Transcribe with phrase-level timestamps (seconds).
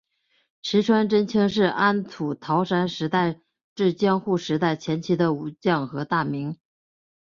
[0.63, 3.39] 石川贞清是安土桃山时代
[3.75, 6.57] 至江户时代前期的武将和大名。